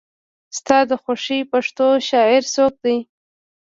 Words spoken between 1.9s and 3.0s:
شاعر څوک دی؟